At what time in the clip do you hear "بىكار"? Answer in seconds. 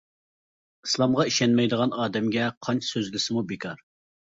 3.55-3.89